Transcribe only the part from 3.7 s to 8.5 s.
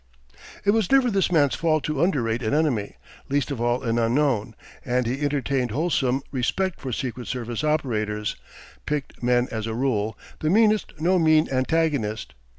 an unknown; and he entertained wholesome respect for Secret Service operators